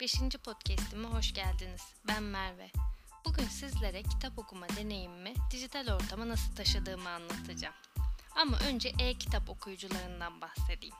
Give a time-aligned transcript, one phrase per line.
[0.00, 0.14] 5.
[0.44, 1.82] podcast'ime hoş geldiniz.
[2.08, 2.70] Ben Merve.
[3.24, 7.74] Bugün sizlere kitap okuma deneyimimi dijital ortama nasıl taşıdığımı anlatacağım.
[8.36, 10.94] Ama önce e-kitap okuyucularından bahsedeyim.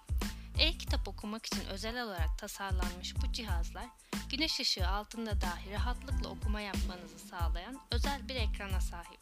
[0.59, 3.87] E-kitap okumak için özel olarak tasarlanmış bu cihazlar,
[4.31, 9.21] güneş ışığı altında dahi rahatlıkla okuma yapmanızı sağlayan özel bir ekrana sahip.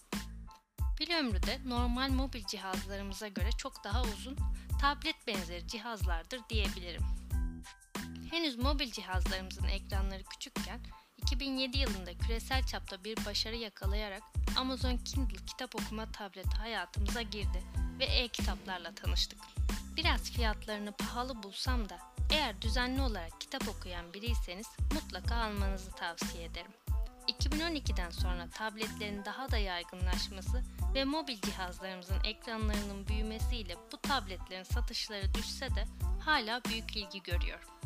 [0.96, 4.36] Pil ömrü de normal mobil cihazlarımıza göre çok daha uzun,
[4.80, 7.27] tablet benzeri cihazlardır diyebilirim.
[8.30, 10.80] Henüz mobil cihazlarımızın ekranları küçükken
[11.16, 14.22] 2007 yılında küresel çapta bir başarı yakalayarak
[14.56, 17.62] Amazon Kindle kitap okuma tableti hayatımıza girdi
[17.98, 19.38] ve e-kitaplarla tanıştık.
[19.96, 21.98] Biraz fiyatlarını pahalı bulsam da
[22.30, 26.72] eğer düzenli olarak kitap okuyan biriyseniz mutlaka almanızı tavsiye ederim.
[27.28, 30.62] 2012'den sonra tabletlerin daha da yaygınlaşması
[30.94, 35.84] ve mobil cihazlarımızın ekranlarının büyümesiyle bu tabletlerin satışları düşse de
[36.24, 37.77] hala büyük ilgi görüyor.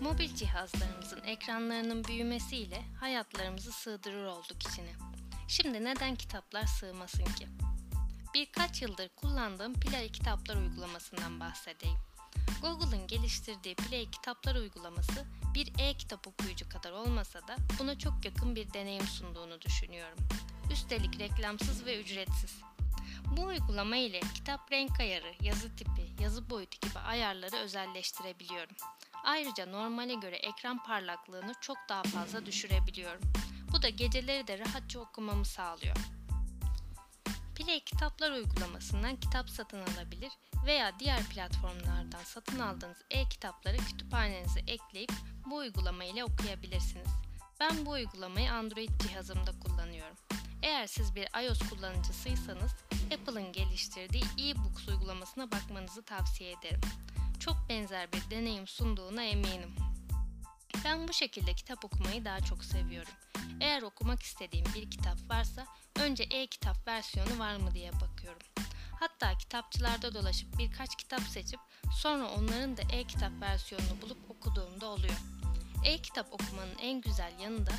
[0.00, 4.92] Mobil cihazlarımızın ekranlarının büyümesiyle hayatlarımızı sığdırır olduk içine.
[5.48, 7.48] Şimdi neden kitaplar sığmasın ki?
[8.34, 11.96] Birkaç yıldır kullandığım Play Kitaplar uygulamasından bahsedeyim.
[12.62, 15.24] Google'ın geliştirdiği Play Kitaplar uygulaması
[15.54, 20.18] bir e-kitap okuyucu kadar olmasa da buna çok yakın bir deneyim sunduğunu düşünüyorum.
[20.70, 22.60] Üstelik reklamsız ve ücretsiz.
[23.36, 28.76] Bu uygulama ile kitap renk ayarı, yazı tipi, yazı boyutu gibi ayarları özelleştirebiliyorum.
[29.24, 33.20] Ayrıca normale göre ekran parlaklığını çok daha fazla düşürebiliyorum.
[33.72, 35.96] Bu da geceleri de rahatça okumamı sağlıyor.
[37.56, 40.32] Play Kitaplar uygulamasından kitap satın alabilir
[40.66, 45.12] veya diğer platformlardan satın aldığınız e-kitapları kütüphanenize ekleyip
[45.46, 47.08] bu uygulama ile okuyabilirsiniz.
[47.60, 50.16] Ben bu uygulamayı Android cihazımda kullanıyorum.
[50.66, 52.72] Eğer siz bir iOS kullanıcısıysanız
[53.14, 56.80] Apple'ın geliştirdiği e-books uygulamasına bakmanızı tavsiye ederim.
[57.40, 59.74] Çok benzer bir deneyim sunduğuna eminim.
[60.84, 63.12] Ben bu şekilde kitap okumayı daha çok seviyorum.
[63.60, 65.66] Eğer okumak istediğim bir kitap varsa
[66.00, 68.46] önce e-kitap versiyonu var mı diye bakıyorum.
[69.00, 71.60] Hatta kitapçılarda dolaşıp birkaç kitap seçip
[71.96, 75.16] sonra onların da e-kitap versiyonunu bulup okuduğumda oluyor.
[75.84, 77.72] E-kitap okumanın en güzel yanı da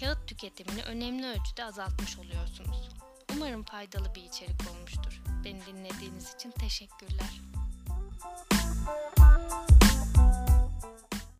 [0.00, 2.88] kağıt tüketimini önemli ölçüde azaltmış oluyorsunuz.
[3.36, 5.22] Umarım faydalı bir içerik olmuştur.
[5.44, 7.40] Beni dinlediğiniz için teşekkürler.